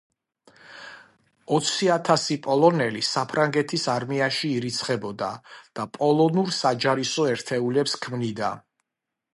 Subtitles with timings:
[1.57, 5.29] ოცი ათასი პოლონელი საფრანგეთის არმიაში ირიცხებოდა
[5.81, 8.53] და პოლონურ საჯარისო ერთეულებს ქმნიდა.